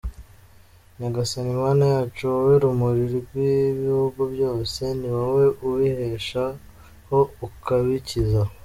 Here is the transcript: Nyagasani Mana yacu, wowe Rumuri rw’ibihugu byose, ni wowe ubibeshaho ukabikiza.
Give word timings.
Nyagasani 0.99 1.51
Mana 1.63 1.83
yacu, 1.93 2.23
wowe 2.31 2.53
Rumuri 2.63 3.03
rw’ibihugu 3.17 4.21
byose, 4.33 4.81
ni 4.99 5.09
wowe 5.15 5.43
ubibeshaho 5.67 7.19
ukabikiza. 7.47 8.41